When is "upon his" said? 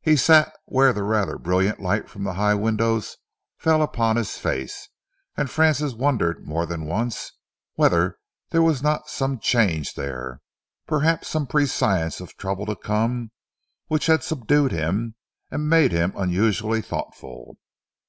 3.80-4.36